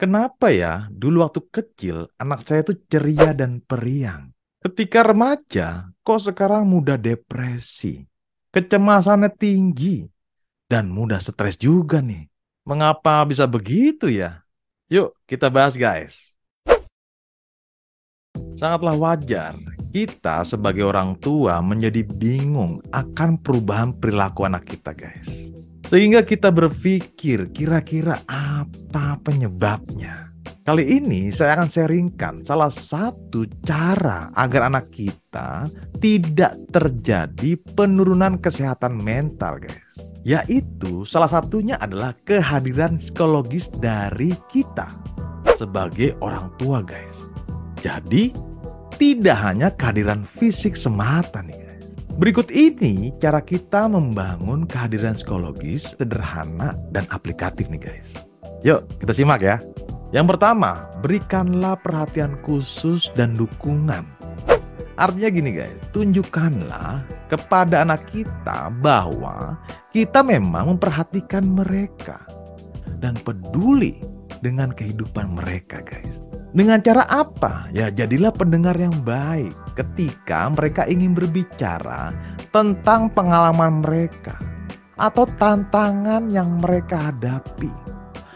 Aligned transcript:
Kenapa 0.00 0.48
ya 0.48 0.88
dulu 0.88 1.20
waktu 1.20 1.44
kecil 1.52 2.08
anak 2.16 2.40
saya 2.48 2.64
tuh 2.64 2.72
ceria 2.88 3.36
dan 3.36 3.60
periang. 3.60 4.32
Ketika 4.64 5.04
remaja, 5.04 5.92
kok 6.00 6.24
sekarang 6.24 6.64
mudah 6.72 6.96
depresi. 6.96 8.08
Kecemasannya 8.48 9.28
tinggi. 9.36 10.08
Dan 10.64 10.88
mudah 10.88 11.20
stres 11.20 11.60
juga 11.60 12.00
nih. 12.00 12.24
Mengapa 12.64 13.20
bisa 13.28 13.44
begitu 13.44 14.08
ya? 14.08 14.40
Yuk 14.88 15.12
kita 15.28 15.52
bahas 15.52 15.76
guys. 15.76 16.32
Sangatlah 18.56 18.96
wajar 18.96 19.52
kita 19.92 20.48
sebagai 20.48 20.88
orang 20.88 21.12
tua 21.20 21.60
menjadi 21.60 22.08
bingung 22.08 22.80
akan 22.88 23.36
perubahan 23.36 23.92
perilaku 23.92 24.48
anak 24.48 24.64
kita 24.64 24.96
guys. 24.96 25.59
Sehingga 25.90 26.22
kita 26.22 26.54
berpikir 26.54 27.50
kira-kira 27.50 28.22
apa 28.30 29.18
penyebabnya. 29.26 30.30
Kali 30.62 30.86
ini 30.86 31.34
saya 31.34 31.58
akan 31.58 31.66
sharingkan 31.66 32.34
salah 32.46 32.70
satu 32.70 33.42
cara 33.66 34.30
agar 34.38 34.70
anak 34.70 34.86
kita 34.94 35.66
tidak 35.98 36.54
terjadi 36.70 37.58
penurunan 37.74 38.38
kesehatan 38.38 39.02
mental 39.02 39.58
guys. 39.58 39.98
Yaitu 40.22 41.02
salah 41.02 41.26
satunya 41.26 41.74
adalah 41.82 42.14
kehadiran 42.22 42.94
psikologis 42.94 43.66
dari 43.82 44.30
kita 44.46 44.86
sebagai 45.58 46.14
orang 46.22 46.54
tua 46.54 46.86
guys. 46.86 47.26
Jadi 47.82 48.30
tidak 48.94 49.42
hanya 49.42 49.74
kehadiran 49.74 50.22
fisik 50.22 50.78
semata 50.78 51.42
nih 51.42 51.59
Berikut 52.20 52.52
ini 52.52 53.16
cara 53.16 53.40
kita 53.40 53.88
membangun 53.88 54.68
kehadiran 54.68 55.16
psikologis 55.16 55.96
sederhana 55.96 56.76
dan 56.92 57.08
aplikatif 57.08 57.72
nih 57.72 57.80
guys. 57.80 58.12
Yuk 58.60 58.84
kita 59.00 59.16
simak 59.16 59.40
ya. 59.40 59.56
Yang 60.12 60.36
pertama, 60.36 60.84
berikanlah 61.00 61.80
perhatian 61.80 62.36
khusus 62.44 63.08
dan 63.16 63.32
dukungan. 63.32 64.04
Artinya 65.00 65.32
gini 65.32 65.64
guys, 65.64 65.80
tunjukkanlah 65.96 67.08
kepada 67.32 67.88
anak 67.88 68.04
kita 68.12 68.68
bahwa 68.84 69.56
kita 69.88 70.20
memang 70.20 70.76
memperhatikan 70.76 71.48
mereka 71.48 72.20
dan 73.00 73.16
peduli 73.16 73.96
dengan 74.44 74.76
kehidupan 74.76 75.40
mereka 75.40 75.80
guys. 75.80 76.20
Dengan 76.50 76.82
cara 76.82 77.06
apa? 77.06 77.70
Ya 77.70 77.94
jadilah 77.94 78.34
pendengar 78.34 78.74
yang 78.74 78.94
baik 79.06 79.54
ketika 79.78 80.50
mereka 80.50 80.82
ingin 80.90 81.14
berbicara 81.14 82.10
tentang 82.50 83.06
pengalaman 83.14 83.86
mereka 83.86 84.34
atau 84.98 85.30
tantangan 85.38 86.26
yang 86.26 86.58
mereka 86.58 87.14
hadapi 87.14 87.70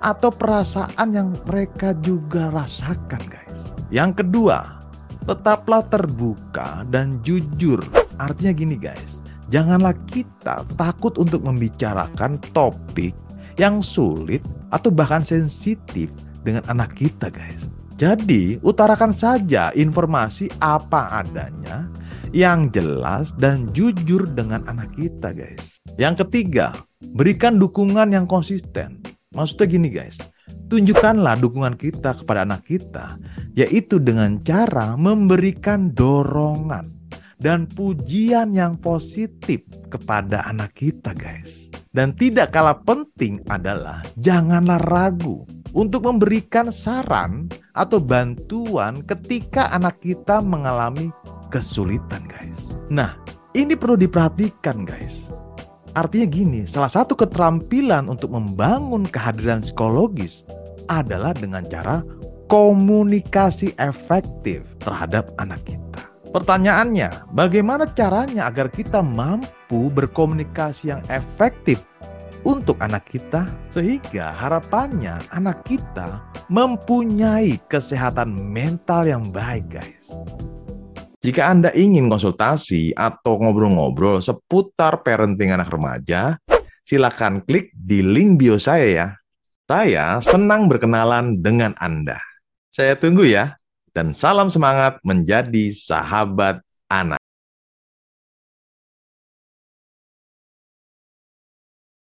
atau 0.00 0.32
perasaan 0.32 1.12
yang 1.12 1.36
mereka 1.44 1.92
juga 2.00 2.48
rasakan 2.48 3.20
guys. 3.28 3.76
Yang 3.92 4.24
kedua, 4.24 4.80
tetaplah 5.28 5.84
terbuka 5.84 6.88
dan 6.88 7.20
jujur. 7.20 7.84
Artinya 8.16 8.52
gini 8.56 8.76
guys, 8.80 9.20
janganlah 9.52 9.92
kita 10.08 10.64
takut 10.80 11.12
untuk 11.20 11.44
membicarakan 11.44 12.40
topik 12.56 13.12
yang 13.60 13.84
sulit 13.84 14.40
atau 14.72 14.88
bahkan 14.88 15.20
sensitif 15.20 16.08
dengan 16.40 16.64
anak 16.72 16.96
kita 16.96 17.28
guys. 17.28 17.77
Jadi, 17.98 18.62
utarakan 18.62 19.10
saja 19.10 19.74
informasi 19.74 20.46
apa 20.62 21.18
adanya 21.18 21.90
yang 22.30 22.70
jelas 22.70 23.34
dan 23.34 23.66
jujur 23.74 24.22
dengan 24.38 24.62
anak 24.70 24.94
kita, 24.94 25.34
guys. 25.34 25.82
Yang 25.98 26.22
ketiga, 26.22 26.70
berikan 27.10 27.58
dukungan 27.58 28.14
yang 28.14 28.30
konsisten. 28.30 29.02
Maksudnya 29.34 29.66
gini, 29.66 29.90
guys. 29.90 30.14
Tunjukkanlah 30.70 31.42
dukungan 31.42 31.74
kita 31.74 32.14
kepada 32.22 32.46
anak 32.46 32.70
kita, 32.70 33.18
yaitu 33.58 33.98
dengan 33.98 34.38
cara 34.46 34.94
memberikan 34.94 35.90
dorongan 35.90 36.86
dan 37.42 37.66
pujian 37.66 38.54
yang 38.54 38.78
positif 38.78 39.66
kepada 39.90 40.46
anak 40.46 40.70
kita, 40.78 41.18
guys. 41.18 41.66
Dan 41.90 42.14
tidak 42.14 42.54
kalah 42.54 42.78
penting 42.78 43.42
adalah 43.50 44.06
janganlah 44.22 44.78
ragu 44.86 45.42
untuk 45.72 46.08
memberikan 46.08 46.72
saran 46.72 47.48
atau 47.76 48.00
bantuan 48.00 49.04
ketika 49.04 49.68
anak 49.72 50.00
kita 50.00 50.40
mengalami 50.40 51.12
kesulitan, 51.52 52.24
guys. 52.28 52.76
Nah, 52.88 53.16
ini 53.52 53.74
perlu 53.74 53.96
diperhatikan, 53.96 54.84
guys. 54.84 55.28
Artinya 55.96 56.28
gini, 56.28 56.60
salah 56.68 56.92
satu 56.92 57.18
keterampilan 57.18 58.06
untuk 58.06 58.30
membangun 58.30 59.02
kehadiran 59.08 59.64
psikologis 59.64 60.44
adalah 60.86 61.34
dengan 61.34 61.66
cara 61.66 62.04
komunikasi 62.48 63.76
efektif 63.76 64.64
terhadap 64.80 65.32
anak 65.36 65.60
kita. 65.68 66.00
Pertanyaannya, 66.28 67.32
bagaimana 67.32 67.88
caranya 67.88 68.52
agar 68.52 68.68
kita 68.68 69.00
mampu 69.00 69.88
berkomunikasi 69.88 70.92
yang 70.92 71.02
efektif 71.08 71.88
untuk 72.48 72.80
anak 72.80 73.04
kita, 73.04 73.44
sehingga 73.68 74.32
harapannya 74.32 75.20
anak 75.36 75.68
kita 75.68 76.24
mempunyai 76.48 77.60
kesehatan 77.68 78.32
mental 78.48 79.04
yang 79.04 79.28
baik, 79.28 79.68
guys. 79.68 80.08
Jika 81.20 81.52
Anda 81.52 81.68
ingin 81.76 82.08
konsultasi 82.08 82.96
atau 82.96 83.36
ngobrol-ngobrol 83.36 84.24
seputar 84.24 85.04
parenting 85.04 85.52
anak 85.52 85.68
remaja, 85.68 86.40
silakan 86.88 87.44
klik 87.44 87.68
di 87.76 88.00
link 88.00 88.40
bio 88.40 88.56
saya 88.56 88.88
ya. 88.88 89.08
Saya 89.68 90.16
senang 90.24 90.72
berkenalan 90.72 91.44
dengan 91.44 91.76
Anda. 91.76 92.16
Saya 92.72 92.96
tunggu 92.96 93.28
ya, 93.28 93.60
dan 93.92 94.16
salam 94.16 94.48
semangat 94.48 94.96
menjadi 95.04 95.68
sahabat 95.76 96.64
anak. 96.88 97.20